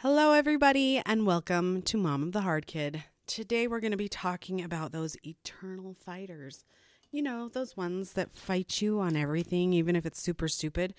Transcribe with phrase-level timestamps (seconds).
[0.00, 3.04] Hello, everybody, and welcome to Mom of the Hard Kid.
[3.26, 6.66] Today, we're going to be talking about those eternal fighters.
[7.10, 10.92] You know, those ones that fight you on everything, even if it's super stupid.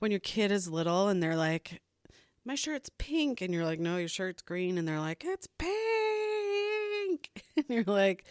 [0.00, 1.80] When your kid is little and they're like,
[2.44, 5.70] My shirt's pink, and you're like, No, your shirt's green, and they're like, It's pink.
[7.56, 8.26] And you're like,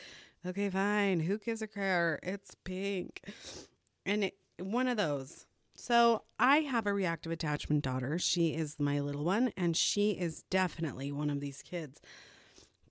[0.46, 1.22] Okay, fine.
[1.22, 2.20] Who gives a care?
[2.22, 3.22] It's pink.
[4.06, 8.20] And it, one of those so I have a reactive attachment daughter.
[8.20, 12.02] She is my little one, and she is definitely one of these kids.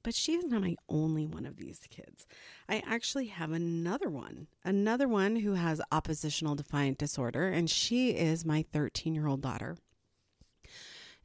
[0.03, 2.27] But she is not my only one of these kids.
[2.69, 8.45] I actually have another one, another one who has oppositional defiant disorder, and she is
[8.45, 9.77] my 13 year old daughter.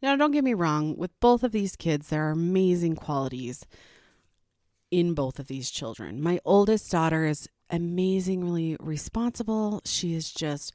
[0.02, 3.66] Now, don't get me wrong, with both of these kids, there are amazing qualities
[4.92, 6.22] in both of these children.
[6.22, 9.82] My oldest daughter is amazingly responsible.
[9.86, 10.74] She is just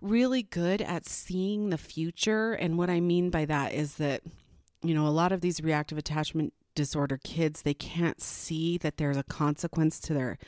[0.00, 2.52] really good at seeing the future.
[2.52, 4.22] And what I mean by that is that,
[4.82, 9.16] you know, a lot of these reactive attachment disorder kids, they can't see that there's
[9.16, 10.38] a consequence to their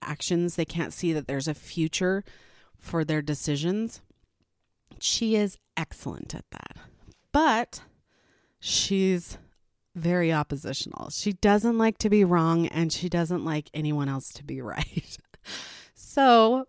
[0.00, 2.24] actions, they can't see that there's a future
[2.78, 4.00] for their decisions.
[4.98, 6.76] She is excellent at that.
[7.32, 7.82] But
[8.60, 9.38] she's
[9.94, 11.10] very oppositional.
[11.10, 15.18] She doesn't like to be wrong and she doesn't like anyone else to be right.
[15.94, 16.66] so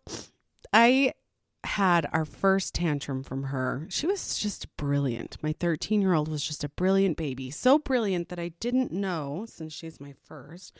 [0.73, 1.13] I
[1.63, 5.37] had our first tantrum from her, she was just brilliant.
[5.41, 7.51] My 13 year old was just a brilliant baby.
[7.51, 10.75] So brilliant that I didn't know, since she's my first,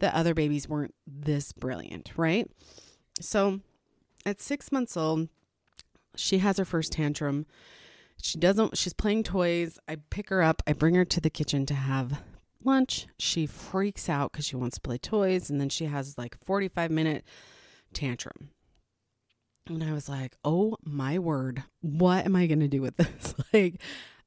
[0.00, 2.50] that other babies weren't this brilliant, right?
[3.20, 3.60] So
[4.26, 5.28] at six months old,
[6.14, 7.46] she has her first tantrum.
[8.20, 9.78] She doesn't, she's playing toys.
[9.88, 12.20] I pick her up, I bring her to the kitchen to have
[12.62, 13.06] lunch.
[13.18, 15.48] She freaks out because she wants to play toys.
[15.48, 17.24] And then she has like 45 minute
[17.94, 18.50] tantrum
[19.68, 23.34] and I was like, oh my word, what am I going to do with this?
[23.52, 23.80] like,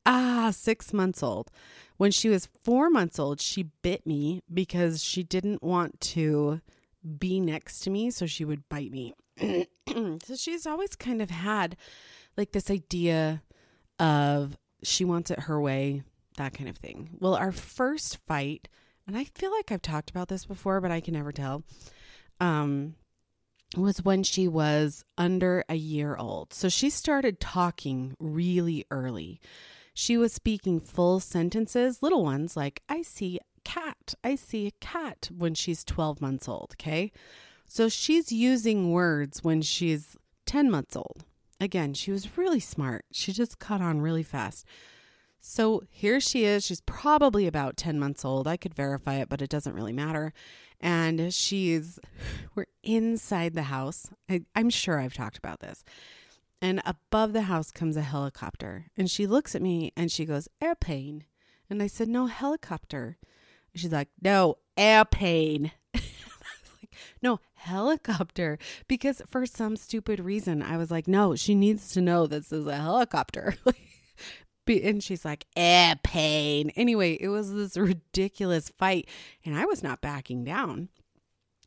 [0.05, 1.49] ah, six months old.
[1.97, 6.61] When she was four months old, she bit me because she didn't want to
[7.19, 8.09] be next to me.
[8.11, 9.13] So she would bite me.
[9.87, 11.75] so she's always kind of had
[12.37, 13.43] like this idea
[13.99, 16.03] of she wants it her way,
[16.37, 17.09] that kind of thing.
[17.19, 18.67] Well, our first fight,
[19.07, 21.63] and I feel like I've talked about this before, but I can never tell.
[22.39, 22.95] Um,
[23.77, 26.53] was when she was under a year old.
[26.53, 29.39] So she started talking really early.
[29.93, 34.71] She was speaking full sentences, little ones like, I see a cat, I see a
[34.79, 36.73] cat when she's 12 months old.
[36.75, 37.11] Okay.
[37.67, 41.23] So she's using words when she's 10 months old.
[41.59, 43.05] Again, she was really smart.
[43.11, 44.65] She just caught on really fast.
[45.39, 46.65] So here she is.
[46.65, 48.47] She's probably about 10 months old.
[48.47, 50.33] I could verify it, but it doesn't really matter
[50.81, 51.99] and she's
[52.55, 54.09] we're inside the house.
[54.29, 55.83] I, I'm sure I've talked about this.
[56.61, 58.87] And above the house comes a helicopter.
[58.95, 61.25] And she looks at me and she goes, Airplane.
[61.69, 63.17] And I said, No, helicopter.
[63.73, 65.71] And she's like, No, airplane.
[67.21, 68.59] no, helicopter.
[68.87, 72.67] Because for some stupid reason, I was like, No, she needs to know this is
[72.67, 73.55] a helicopter.
[74.67, 76.71] and she's like, eh, pain.
[76.75, 79.07] Anyway, it was this ridiculous fight,
[79.45, 80.89] and I was not backing down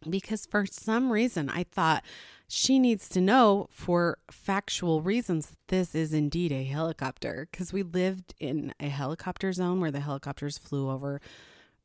[0.09, 2.05] because for some reason I thought
[2.47, 7.83] she needs to know for factual reasons that this is indeed a helicopter because we
[7.83, 11.21] lived in a helicopter zone where the helicopters flew over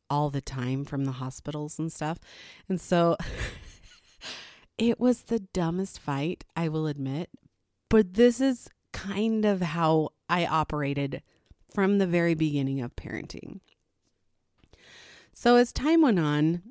[0.10, 2.20] all the time from the hospitals and stuff.
[2.68, 3.16] And so
[4.78, 7.30] it was the dumbest fight, I will admit.
[7.90, 11.22] But this is kind of how I operated
[11.74, 13.60] from the very beginning of parenting.
[15.34, 16.62] So as time went on,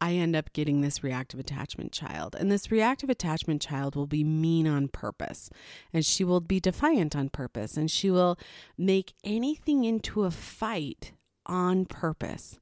[0.00, 2.36] I end up getting this reactive attachment child.
[2.38, 5.50] And this reactive attachment child will be mean on purpose.
[5.92, 7.76] And she will be defiant on purpose.
[7.76, 8.38] And she will
[8.76, 11.12] make anything into a fight
[11.46, 12.58] on purpose.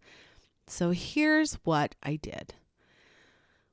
[0.67, 2.55] So here's what I did.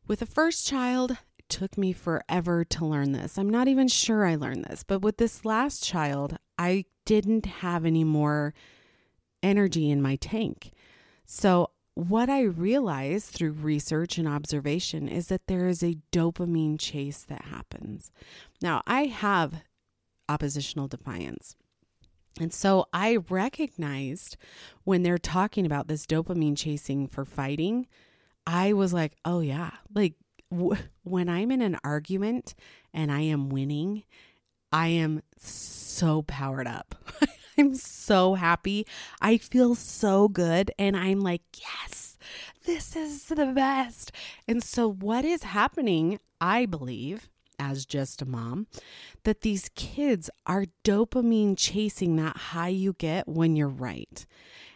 [0.07, 1.17] With the first child,
[1.49, 3.37] took me forever to learn this.
[3.37, 7.85] I'm not even sure I learned this, but with this last child, I didn't have
[7.85, 8.53] any more
[9.41, 10.71] energy in my tank.
[11.25, 17.23] So, what I realized through research and observation is that there is a dopamine chase
[17.23, 18.09] that happens.
[18.61, 19.63] Now, I have
[20.29, 21.57] oppositional defiance.
[22.39, 24.37] And so I recognized
[24.85, 27.87] when they're talking about this dopamine chasing for fighting,
[28.47, 30.13] I was like, oh, yeah, like
[30.49, 32.55] when I'm in an argument
[32.93, 34.03] and I am winning,
[34.71, 36.95] I am so powered up.
[37.57, 38.85] I'm so happy.
[39.21, 40.71] I feel so good.
[40.79, 42.17] And I'm like, yes,
[42.65, 44.11] this is the best.
[44.47, 47.29] And so, what is happening, I believe,
[47.59, 48.67] as just a mom,
[49.23, 54.25] that these kids are dopamine chasing that high you get when you're right.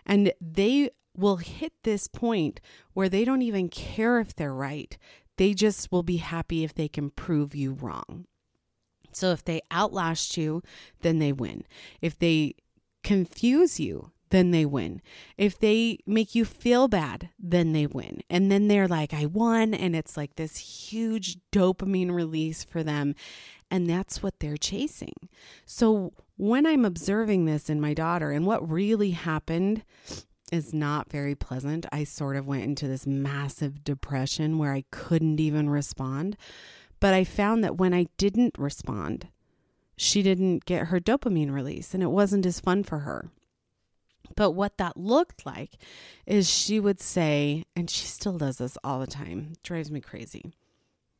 [0.06, 2.60] And they will hit this point
[2.94, 4.98] where they don't even care if they're right.
[5.38, 8.26] They just will be happy if they can prove you wrong.
[9.12, 10.62] So if they outlast you,
[11.02, 11.66] then they win.
[12.02, 12.56] If they
[13.04, 15.02] confuse you, then they win.
[15.38, 18.22] If they make you feel bad, then they win.
[18.32, 19.76] And then they're like, I won.
[19.76, 23.14] And it's like this huge dopamine release for them.
[23.70, 25.14] And that's what they're chasing.
[25.66, 29.84] So when I'm observing this in my daughter, and what really happened
[30.54, 35.40] is not very pleasant, I sort of went into this massive depression where I couldn't
[35.40, 36.38] even respond.
[37.00, 39.28] But I found that when I didn't respond,
[39.98, 43.30] she didn't get her dopamine release and it wasn't as fun for her.
[44.36, 45.72] But what that looked like
[46.26, 50.54] is she would say, and she still does this all the time, drives me crazy.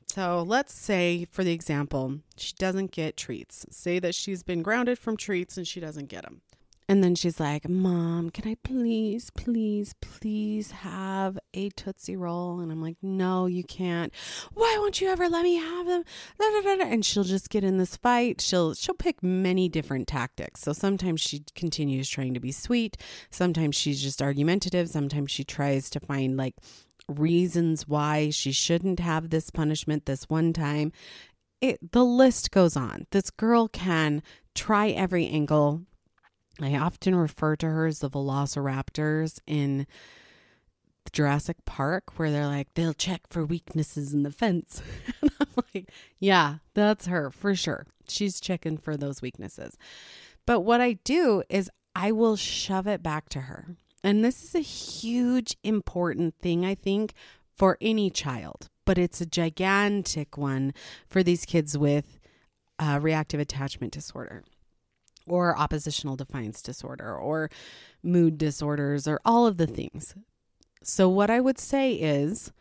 [0.08, 3.66] So let's say, for the example, she doesn't get treats.
[3.72, 6.42] Say that she's been grounded from treats and she doesn't get them.
[6.90, 12.60] And then she's like, Mom, can I please, please, please have a Tootsie Roll?
[12.60, 14.14] And I'm like, No, you can't.
[14.54, 16.04] Why won't you ever let me have them?
[16.82, 18.42] And she'll just get in this fight.
[18.42, 20.62] She'll she'll pick many different tactics.
[20.62, 22.98] So sometimes she continues trying to be sweet.
[23.30, 24.90] Sometimes she's just argumentative.
[24.90, 26.56] Sometimes she tries to find like
[27.08, 30.92] reasons why she shouldn't have this punishment this one time.
[31.62, 33.08] It, the list goes on.
[33.12, 34.22] This girl can
[34.54, 35.84] try every angle
[36.62, 39.88] I often refer to her as the velociraptors in
[41.12, 44.82] Jurassic Park, where they're like, they'll check for weaknesses in the fence.
[45.22, 47.86] and I'm like, yeah, that's her for sure.
[48.08, 49.78] She's checking for those weaknesses.
[50.46, 53.76] But what I do is I will shove it back to her.
[54.04, 57.14] And this is a huge, important thing, I think,
[57.56, 60.74] for any child, but it's a gigantic one
[61.08, 62.20] for these kids with
[62.80, 64.44] uh, reactive attachment disorder
[65.28, 67.50] or oppositional defiance disorder or
[68.02, 70.16] mood disorders or all of the things.
[70.84, 72.52] So, what I would say is,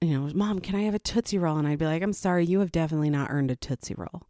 [0.00, 1.58] you know, mom, can I have a Tootsie Roll?
[1.58, 4.26] And I'd be like, I'm sorry, you have definitely not earned a Tootsie Roll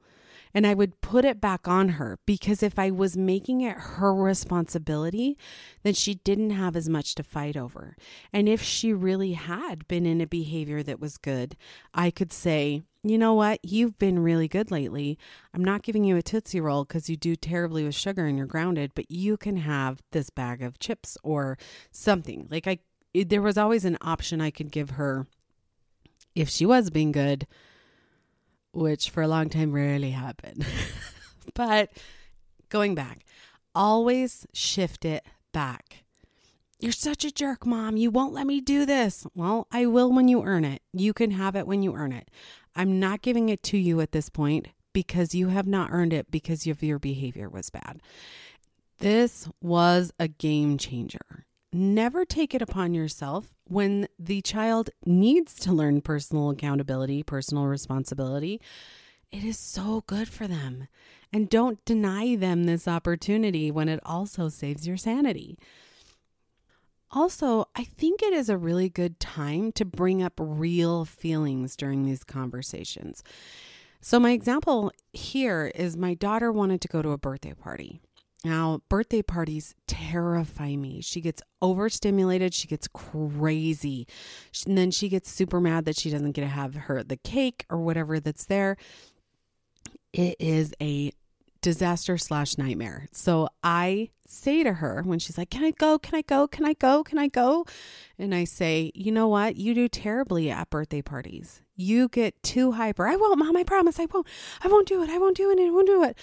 [0.54, 4.14] and I would put it back on her because if I was making it her
[4.14, 5.38] responsibility,
[5.82, 7.96] then she didn't have as much to fight over.
[8.32, 11.56] And if she really had been in a behavior that was good,
[11.94, 13.60] I could say, you know what?
[13.62, 15.18] You've been really good lately.
[15.52, 18.46] I'm not giving you a Tootsie Roll because you do terribly with sugar and you're
[18.46, 21.58] grounded, but you can have this bag of chips or
[21.90, 22.46] something.
[22.50, 22.78] Like, I,
[23.14, 25.26] there was always an option I could give her
[26.34, 27.46] if she was being good
[28.72, 30.66] which for a long time rarely happened.
[31.54, 31.90] but
[32.68, 33.24] going back,
[33.74, 36.04] always shift it back.
[36.80, 37.96] You're such a jerk, mom.
[37.96, 39.24] You won't let me do this.
[39.36, 40.82] Well, I will when you earn it.
[40.92, 42.28] You can have it when you earn it.
[42.74, 46.30] I'm not giving it to you at this point because you have not earned it
[46.30, 48.00] because of your behavior was bad.
[48.98, 51.46] This was a game changer.
[51.72, 58.60] Never take it upon yourself when the child needs to learn personal accountability, personal responsibility,
[59.30, 60.88] it is so good for them.
[61.32, 65.58] And don't deny them this opportunity when it also saves your sanity.
[67.12, 72.04] Also, I think it is a really good time to bring up real feelings during
[72.04, 73.22] these conversations.
[74.00, 78.00] So, my example here is my daughter wanted to go to a birthday party.
[78.44, 81.00] Now, birthday parties terrify me.
[81.00, 84.08] She gets overstimulated, she gets crazy.
[84.66, 87.66] And then she gets super mad that she doesn't get to have her the cake
[87.70, 88.76] or whatever that's there.
[90.12, 91.12] It is a
[91.62, 93.08] disaster slash nightmare.
[93.12, 95.98] So I say to her when she's like, Can I go?
[95.98, 96.46] Can I go?
[96.46, 97.02] Can I go?
[97.02, 97.64] Can I go?
[98.18, 99.56] And I say, You know what?
[99.56, 101.62] You do terribly at birthday parties.
[101.74, 103.06] You get too hyper.
[103.06, 103.56] I won't, mom.
[103.56, 104.26] I promise I won't.
[104.62, 105.08] I won't do it.
[105.08, 105.58] I won't do it.
[105.58, 106.18] I won't do it.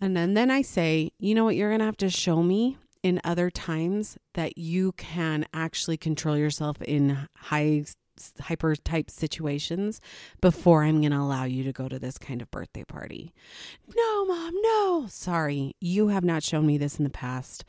[0.00, 2.76] And then, then I say, you know what, you're going to have to show me
[3.02, 7.84] in other times that you can actually control yourself in high
[8.40, 10.00] hyper type situations
[10.40, 13.32] before I'm going to allow you to go to this kind of birthday party.
[13.94, 15.06] No, mom, no.
[15.08, 17.64] Sorry, you have not shown me this in the past.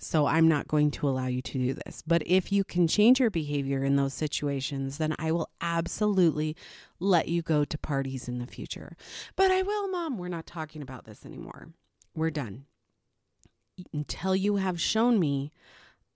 [0.00, 2.02] So I'm not going to allow you to do this.
[2.04, 6.56] But if you can change your behavior in those situations, then I will absolutely
[6.98, 8.96] let you go to parties in the future.
[9.36, 10.18] But I will, mom.
[10.18, 11.68] We're not talking about this anymore.
[12.12, 12.66] We're done.
[13.92, 15.52] Until you have shown me,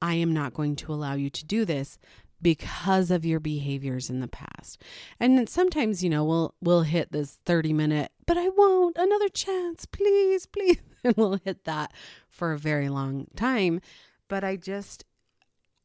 [0.03, 1.99] I am not going to allow you to do this
[2.41, 4.83] because of your behaviors in the past.
[5.19, 9.87] And sometimes, you know, we'll we'll hit this 30 minute, but I won't, another chance,
[9.87, 10.79] please, please.
[11.05, 11.93] And we'll hit that
[12.29, 13.81] for a very long time.
[14.27, 15.05] But I just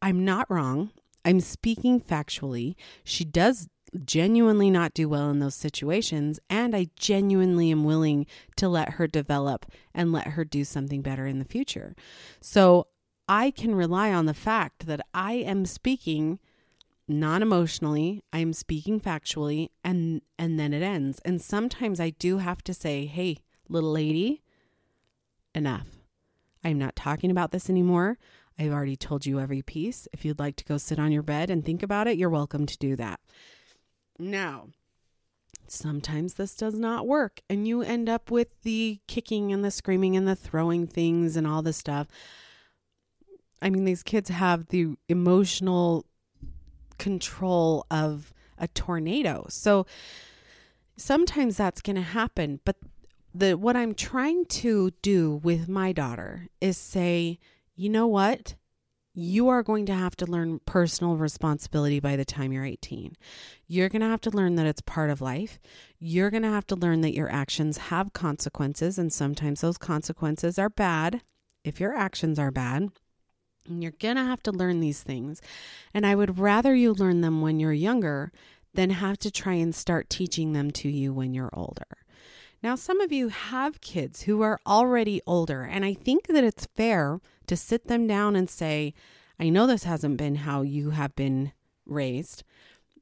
[0.02, 0.90] I'm not wrong.
[1.24, 2.74] I'm speaking factually.
[3.04, 3.68] She does
[4.06, 9.08] genuinely not do well in those situations and I genuinely am willing to let her
[9.08, 11.96] develop and let her do something better in the future.
[12.42, 12.88] So
[13.28, 16.40] I can rely on the fact that I am speaking
[17.08, 21.20] non-emotionally, I am speaking factually and and then it ends.
[21.26, 23.38] And sometimes I do have to say, "Hey,
[23.68, 24.42] little lady,
[25.54, 25.88] enough.
[26.64, 28.18] I'm not talking about this anymore.
[28.58, 30.08] I've already told you every piece.
[30.14, 32.66] If you'd like to go sit on your bed and think about it, you're welcome
[32.66, 33.20] to do that."
[34.20, 34.70] Now,
[35.68, 40.16] sometimes this does not work and you end up with the kicking and the screaming
[40.16, 42.08] and the throwing things and all this stuff.
[43.64, 46.06] I mean, these kids have the emotional
[47.00, 49.46] control of a tornado.
[49.50, 49.86] So
[50.98, 52.76] sometimes that's going to happen, but
[53.34, 57.40] the what I'm trying to do with my daughter is say,
[57.76, 58.56] "You know what?
[59.16, 63.16] you are going to have to learn personal responsibility by the time you're 18.
[63.68, 65.60] You're going to have to learn that it's part of life.
[66.00, 70.58] You're going to have to learn that your actions have consequences, and sometimes those consequences
[70.58, 71.22] are bad
[71.64, 72.90] if your actions are bad.
[73.68, 75.42] And you're going to have to learn these things.
[75.94, 78.32] And I would rather you learn them when you're younger
[78.74, 81.86] than have to try and start teaching them to you when you're older.
[82.62, 86.66] Now, some of you have kids who are already older, and I think that it's
[86.76, 88.94] fair to sit them down and say,
[89.40, 91.52] I know this hasn't been how you have been
[91.86, 92.44] raised,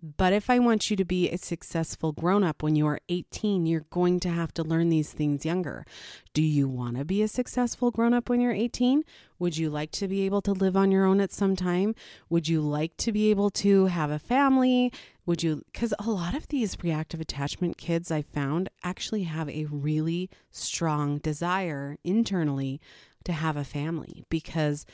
[0.04, 3.68] but if I want you to be a successful grown up when you are 18,
[3.68, 5.86] you're going to have to learn these things younger.
[6.34, 9.04] Do you want to be a successful grown up when you're 18?
[9.38, 11.94] Would you like to be able to live on your own at some time?
[12.30, 14.92] Would you like to be able to have a family?
[15.28, 19.66] Would you, because a lot of these reactive attachment kids I found actually have a
[19.66, 22.82] really strong desire internally
[23.26, 24.88] to have a family because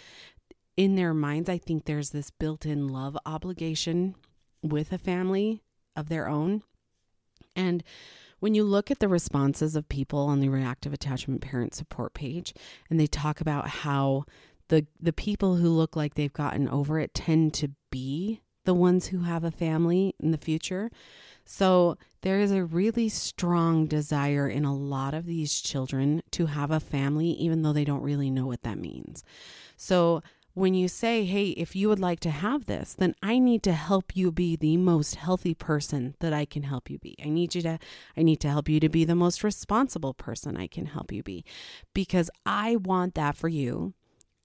[0.76, 4.16] in their minds, I think there's this built in love obligation
[4.70, 5.64] with a family
[5.96, 6.64] of their own.
[7.56, 7.84] And
[8.40, 12.54] when you look at the responses of people on the reactive attachment parent support page
[12.90, 14.26] and they talk about how
[14.70, 19.08] the the people who look like they've gotten over it tend to be the ones
[19.08, 20.92] who have a family in the future.
[21.46, 26.70] So there is a really strong desire in a lot of these children to have
[26.70, 29.24] a family even though they don't really know what that means.
[29.78, 30.22] So
[30.58, 33.74] when you say, hey, if you would like to have this, then I need to
[33.74, 37.16] help you be the most healthy person that I can help you be.
[37.24, 37.78] I need you to,
[38.18, 41.22] I need to help you to be the most responsible person I can help you
[41.22, 41.46] be
[41.94, 43.94] because I want that for you.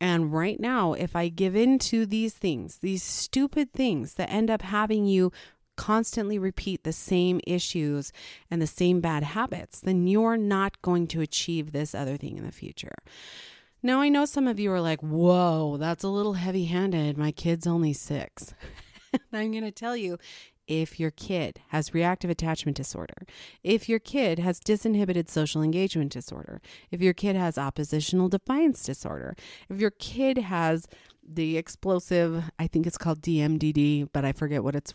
[0.02, 4.50] And right now, if I give in to these things, these stupid things that end
[4.50, 5.33] up having you
[5.76, 8.12] constantly repeat the same issues
[8.50, 12.45] and the same bad habits, then you're not going to achieve this other thing in
[12.45, 12.92] the future.
[13.83, 17.19] Now, I know some of you are like, whoa, that's a little heavy handed.
[17.19, 18.55] My kid's only six.
[19.33, 20.19] I'm going to tell you
[20.69, 23.27] if your kid has reactive attachment disorder,
[23.65, 26.61] if your kid has disinhibited social engagement disorder,
[26.93, 29.35] if your kid has oppositional defiance disorder,
[29.69, 30.87] if your kid has
[31.27, 34.95] the explosive, I think it's called DMDD, but I forget what it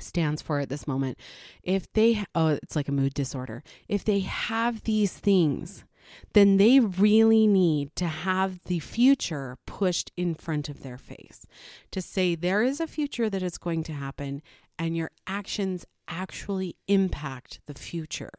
[0.00, 1.16] stands for at this moment.
[1.62, 3.62] If they, oh, it's like a mood disorder.
[3.88, 5.84] If they have these things,
[6.32, 11.46] then they really need to have the future pushed in front of their face
[11.90, 14.42] to say there is a future that is going to happen
[14.78, 18.30] and your actions actually impact the future.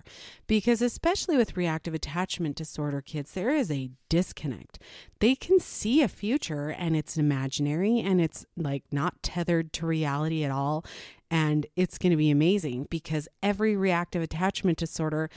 [0.48, 4.80] Because, especially with reactive attachment disorder kids, there is a disconnect.
[5.20, 10.44] They can see a future and it's imaginary and it's like not tethered to reality
[10.44, 10.86] at all.
[11.32, 15.30] And it's going to be amazing because every reactive attachment disorder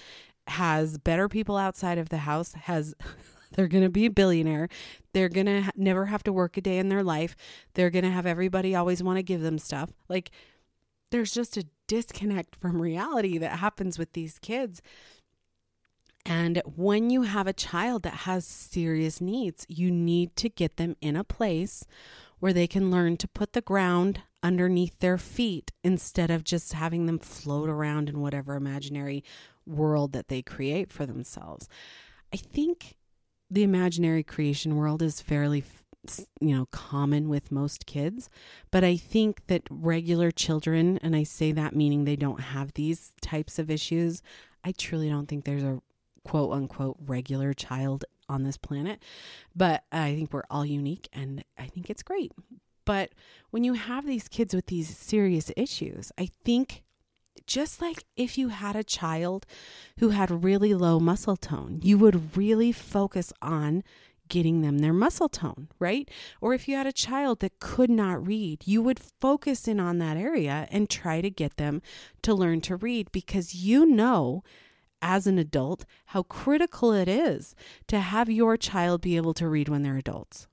[0.48, 2.94] has better people outside of the house, has
[3.52, 4.68] they're going to be a billionaire.
[5.12, 7.36] They're going to ha- never have to work a day in their life.
[7.74, 9.90] They're going to have everybody always want to give them stuff.
[10.08, 10.30] Like
[11.10, 14.82] there's just a disconnect from reality that happens with these kids.
[16.26, 20.94] And when you have a child that has serious needs, you need to get them
[21.00, 21.84] in a place
[22.38, 27.06] where they can learn to put the ground underneath their feet instead of just having
[27.06, 29.24] them float around in whatever imaginary
[29.68, 31.68] world that they create for themselves.
[32.32, 32.96] I think
[33.50, 35.64] the imaginary creation world is fairly
[36.40, 38.30] you know common with most kids
[38.70, 43.12] but i think that regular children and i say that meaning they don't have these
[43.20, 44.22] types of issues
[44.64, 45.80] i truly don't think there's a
[46.24, 49.02] quote unquote regular child on this planet
[49.56, 52.32] but i think we're all unique and i think it's great
[52.84, 53.10] but
[53.50, 56.84] when you have these kids with these serious issues i think
[57.48, 59.46] just like if you had a child
[59.98, 63.82] who had really low muscle tone, you would really focus on
[64.28, 66.08] getting them their muscle tone, right?
[66.40, 69.98] Or if you had a child that could not read, you would focus in on
[69.98, 71.82] that area and try to get them
[72.22, 74.44] to learn to read because you know
[75.00, 77.54] as an adult how critical it is
[77.86, 80.46] to have your child be able to read when they're adults.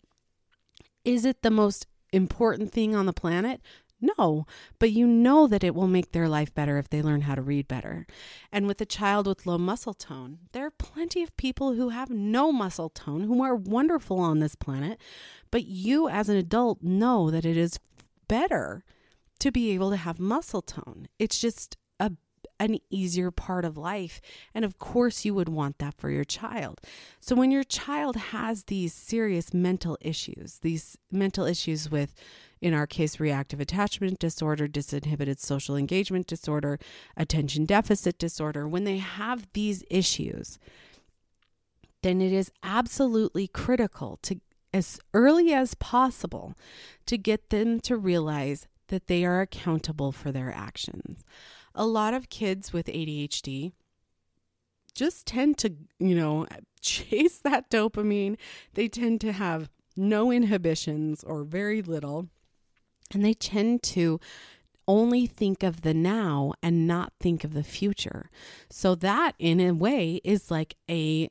[1.04, 3.62] Is it the most important thing on the planet?
[4.02, 4.46] No,
[4.78, 7.42] but you know that it will make their life better if they learn how to
[7.42, 8.06] read better.
[8.52, 12.10] And with a child with low muscle tone, there are plenty of people who have
[12.10, 15.00] no muscle tone who are wonderful on this planet,
[15.50, 17.80] but you as an adult know that it is
[18.28, 18.84] better
[19.40, 21.08] to be able to have muscle tone.
[21.20, 22.12] It's just a
[22.60, 24.22] an easier part of life.
[24.54, 26.82] And of course, you would want that for your child.
[27.20, 32.14] So, when your child has these serious mental issues, these mental issues with
[32.62, 36.80] in our case, reactive attachment disorder, disinhibited social engagement disorder,
[37.16, 40.58] attention deficit disorder, when they have these issues,
[42.02, 44.40] then it is absolutely critical to,
[44.74, 46.56] as early as possible,
[47.06, 51.24] to get them to realize that they are accountable for their actions.
[51.76, 53.74] A lot of kids with ADHD
[54.94, 56.48] just tend to, you know,
[56.82, 58.38] chase that dopamine.
[58.74, 62.30] They tend to have no inhibitions or very little.
[63.14, 64.20] And they tend to
[64.88, 68.30] only think of the now and not think of the future.
[68.70, 71.30] So that in a way is like a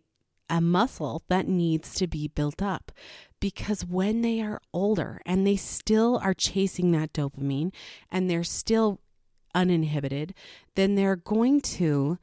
[0.51, 2.93] a muscle that needs to be built up
[3.41, 7.73] because when they are older and they still are chasing that dopamine
[8.11, 9.01] and they're still
[9.55, 10.35] uninhibited,
[10.75, 12.19] then they're going to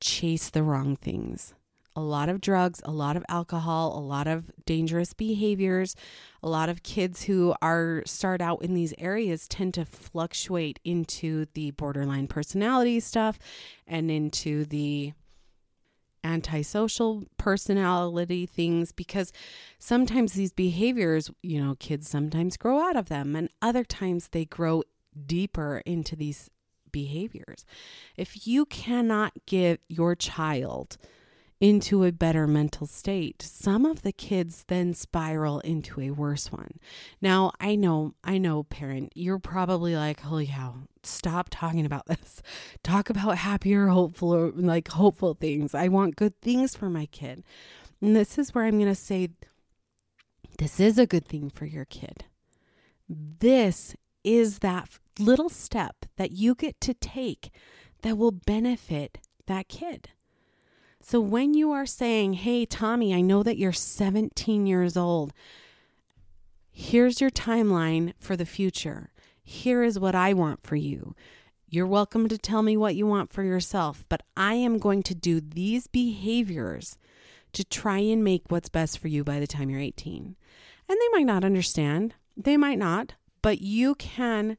[0.00, 1.54] chase the wrong things
[1.94, 5.94] a lot of drugs, a lot of alcohol, a lot of dangerous behaviors.
[6.42, 11.46] A lot of kids who are start out in these areas tend to fluctuate into
[11.54, 13.38] the borderline personality stuff
[13.86, 15.12] and into the
[16.24, 19.32] antisocial personality things because
[19.78, 24.44] sometimes these behaviors, you know, kids sometimes grow out of them and other times they
[24.44, 24.82] grow
[25.26, 26.48] deeper into these
[26.92, 27.64] behaviors.
[28.16, 30.98] If you cannot get your child
[31.62, 36.80] into a better mental state, some of the kids then spiral into a worse one.
[37.20, 40.74] Now, I know, I know, parent, you're probably like, holy cow,
[41.04, 42.42] stop talking about this.
[42.82, 45.72] Talk about happier, hopeful, like hopeful things.
[45.72, 47.44] I want good things for my kid.
[48.00, 49.30] And this is where I'm going to say,
[50.58, 52.24] this is a good thing for your kid.
[53.08, 57.50] This is that little step that you get to take
[58.02, 60.10] that will benefit that kid.
[61.00, 65.32] So when you are saying, Hey, Tommy, I know that you're 17 years old.
[66.70, 69.10] Here's your timeline for the future.
[69.42, 71.14] Here is what I want for you.
[71.68, 75.14] You're welcome to tell me what you want for yourself, but I am going to
[75.14, 76.98] do these behaviors
[77.52, 80.36] to try and make what's best for you by the time you're 18.
[80.88, 84.56] And they might not understand, they might not, but you can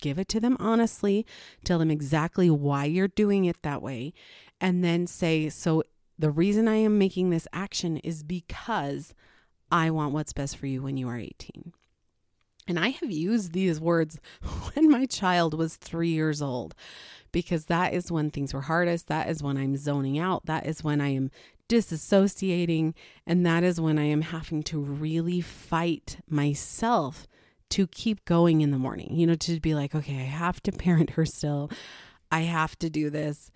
[0.00, 1.26] give it to them honestly,
[1.64, 4.12] tell them exactly why you're doing it that way,
[4.60, 5.82] and then say, So
[6.18, 9.14] the reason I am making this action is because
[9.70, 11.72] I want what's best for you when you are 18.
[12.66, 14.18] And I have used these words
[14.74, 16.74] when my child was three years old
[17.32, 19.06] because that is when things were hardest.
[19.08, 20.46] That is when I'm zoning out.
[20.46, 21.30] That is when I am
[21.68, 22.94] disassociating.
[23.26, 27.26] And that is when I am having to really fight myself
[27.70, 30.72] to keep going in the morning, you know, to be like, okay, I have to
[30.72, 31.70] parent her still.
[32.30, 33.50] I have to do this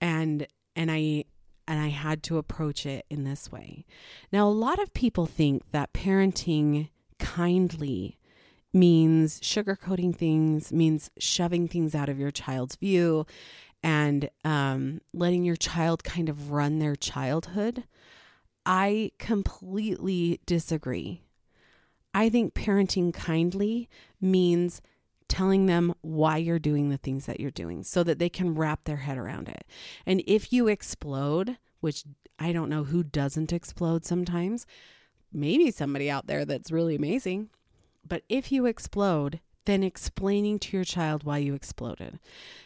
[0.00, 1.24] and and I
[1.66, 3.84] and I had to approach it in this way.
[4.32, 8.18] Now, a lot of people think that parenting kindly
[8.72, 13.26] means sugarcoating things, means shoving things out of your child's view,
[13.82, 17.84] and um, letting your child kind of run their childhood.
[18.64, 21.22] I completely disagree.
[22.18, 23.88] I think parenting kindly
[24.20, 24.82] means
[25.28, 28.82] telling them why you're doing the things that you're doing so that they can wrap
[28.82, 29.64] their head around it.
[30.04, 32.02] And if you explode, which
[32.36, 34.66] I don't know who doesn't explode sometimes,
[35.32, 37.50] maybe somebody out there that's really amazing.
[38.04, 42.18] But if you explode, then explaining to your child why you exploded.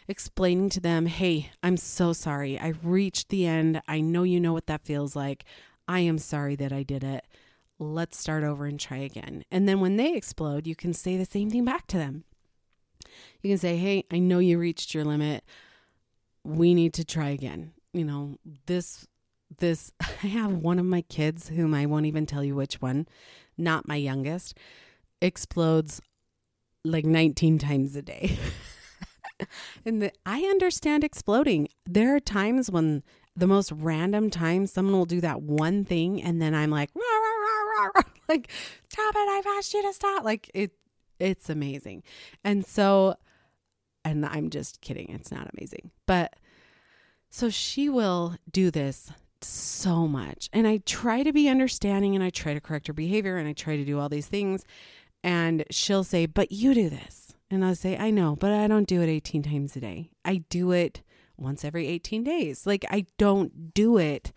[0.07, 2.57] Explaining to them, hey, I'm so sorry.
[2.57, 3.83] I reached the end.
[3.87, 5.45] I know you know what that feels like.
[5.87, 7.23] I am sorry that I did it.
[7.79, 9.43] Let's start over and try again.
[9.51, 12.23] And then when they explode, you can say the same thing back to them.
[13.41, 15.43] You can say, Hey, I know you reached your limit.
[16.43, 17.73] We need to try again.
[17.93, 19.07] You know, this,
[19.59, 23.07] this, I have one of my kids, whom I won't even tell you which one,
[23.57, 24.57] not my youngest,
[25.21, 26.01] explodes
[26.85, 28.37] like 19 times a day.
[29.85, 31.67] and the, I understand exploding.
[31.85, 33.03] There are times when
[33.35, 37.01] the most random times someone will do that one thing and then I'm like, rah,
[37.01, 37.32] rah,
[38.29, 38.49] like,
[38.89, 39.29] stop it.
[39.29, 40.23] I've asked you to stop.
[40.23, 40.71] Like, it,
[41.19, 42.03] it's amazing.
[42.43, 43.15] And so,
[44.03, 45.09] and I'm just kidding.
[45.09, 45.91] It's not amazing.
[46.05, 46.35] But
[47.29, 50.49] so she will do this so much.
[50.53, 53.53] And I try to be understanding and I try to correct her behavior and I
[53.53, 54.63] try to do all these things.
[55.23, 57.33] And she'll say, But you do this.
[57.49, 60.09] And I'll say, I know, but I don't do it 18 times a day.
[60.25, 61.03] I do it
[61.37, 62.65] once every 18 days.
[62.65, 64.31] Like, I don't do it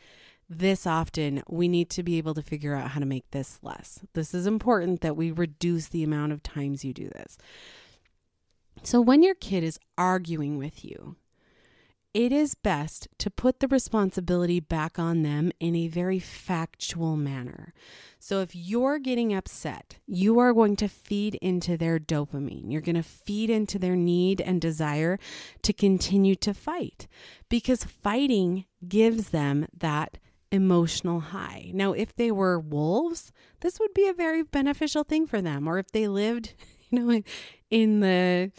[0.49, 1.43] this often.
[1.49, 4.01] We need to be able to figure out how to make this less.
[4.15, 7.39] This is important that we reduce the amount of times you do this.
[8.83, 11.17] So, when your kid is arguing with you,
[12.15, 17.75] it is best to put the responsibility back on them in a very factual manner.
[18.19, 22.71] So, if you're getting upset, you are going to feed into their dopamine.
[22.73, 25.19] You're going to feed into their need and desire
[25.63, 27.07] to continue to fight
[27.49, 30.19] because fighting gives them that
[30.57, 31.71] emotional high.
[31.73, 35.69] Now, if they were wolves, this would be a very beneficial thing for them.
[35.69, 36.55] Or if they lived,
[36.91, 37.23] you know,
[37.71, 38.51] in the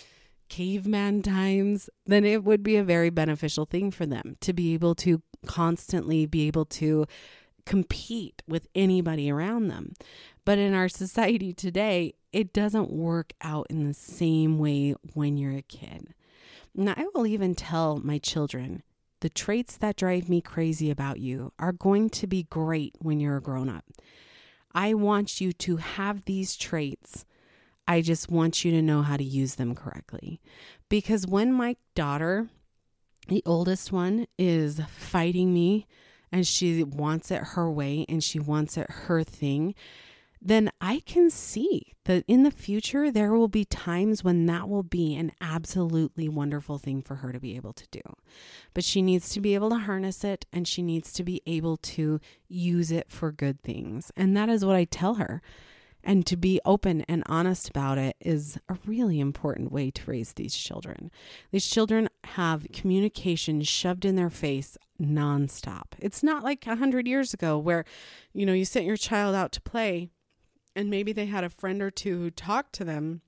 [0.47, 4.95] caveman times, then it would be a very beneficial thing for them to be able
[4.95, 7.05] to constantly be able to
[7.65, 9.93] compete with anybody around them.
[10.45, 15.57] But in our society today, it doesn't work out in the same way when you're
[15.57, 16.13] a kid.
[16.73, 18.83] Now, I will even tell my children
[19.21, 23.37] the traits that drive me crazy about you are going to be great when you're
[23.37, 23.85] a grown up.
[24.73, 27.25] I want you to have these traits
[27.87, 30.41] I just want you to know how to use them correctly.
[30.89, 32.49] Because when my daughter,
[33.29, 35.87] the oldest one, is fighting me
[36.31, 39.73] and she wants it her way and she wants it her thing,
[40.41, 44.83] then I can see that in the future there will be times when that will
[44.83, 48.01] be an absolutely wonderful thing for her to be able to do.
[48.73, 51.77] But she needs to be able to harness it and she needs to be able
[51.77, 54.11] to use it for good things.
[54.15, 55.41] And that is what I tell her.
[56.03, 60.33] And to be open and honest about it is a really important way to raise
[60.33, 61.11] these children.
[61.51, 65.87] These children have communication shoved in their face nonstop.
[65.99, 67.83] It's not like a hundred years ago where,
[68.31, 70.09] you know, you sent your child out to play
[70.77, 73.21] and maybe they had a friend or two who talked to them.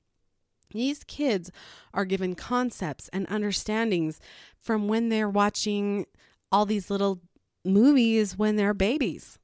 [0.71, 1.51] These kids
[1.95, 4.21] are given concepts and understandings
[4.61, 6.05] from when they're watching
[6.51, 7.21] all these little
[7.65, 9.39] movies when they're babies.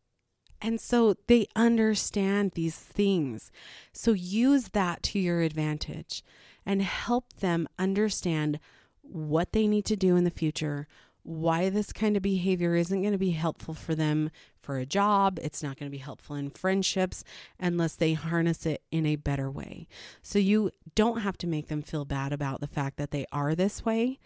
[0.61, 3.51] And so they understand these things.
[3.91, 6.23] So use that to your advantage
[6.63, 8.59] and help them understand
[9.01, 10.87] what they need to do in the future,
[11.23, 14.29] why this kind of behavior isn't going to be helpful for them
[14.65, 15.39] for a job.
[15.41, 17.23] It's not going to be helpful in friendships
[17.59, 19.87] unless they harness it in a better way.
[20.21, 23.55] So you don't have to make them feel bad about the fact that they are
[23.55, 24.19] this way.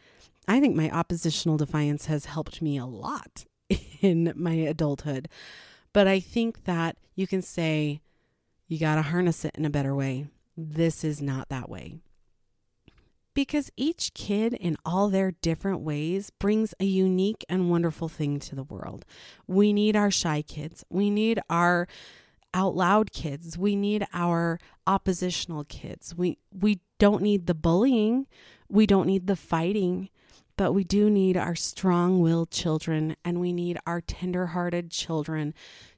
[0.47, 3.45] I think my oppositional defiance has helped me a lot
[4.01, 5.29] in my adulthood
[5.93, 8.01] but I think that you can say,
[8.67, 10.27] you got to harness it in a better way.
[10.55, 11.97] This is not that way.
[13.39, 18.53] Because each kid, in all their different ways, brings a unique and wonderful thing to
[18.53, 19.05] the world.
[19.47, 20.83] We need our shy kids.
[20.89, 21.87] We need our
[22.53, 23.57] out loud kids.
[23.57, 26.13] We need our oppositional kids.
[26.13, 28.27] We we don't need the bullying.
[28.67, 30.09] We don't need the fighting
[30.57, 35.53] but we do need our strong willed children and we need our tender hearted children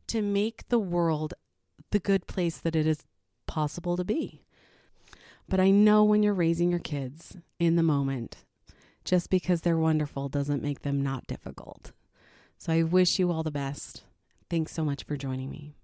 [0.06, 1.34] to make the world
[1.90, 3.04] the good place that it is
[3.48, 4.44] possible to be.
[5.52, 8.38] But I know when you're raising your kids in the moment,
[9.04, 11.92] just because they're wonderful doesn't make them not difficult.
[12.58, 14.04] So I wish you all the best.
[14.50, 15.76] Thanks so much for joining me.